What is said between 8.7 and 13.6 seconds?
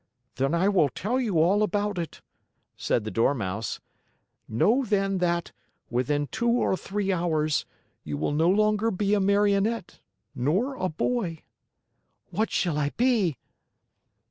be a Marionette, nor a boy." "What shall I be?"